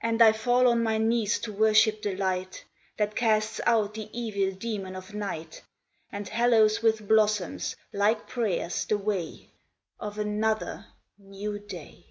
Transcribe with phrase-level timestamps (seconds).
[0.00, 2.64] And I fall on my knees to worship the light
[2.96, 5.62] That casts out the evil demon of Night,
[6.10, 9.50] And hallows with blossoms, like prayers, the way
[10.00, 10.86] Of another
[11.16, 12.06] new day.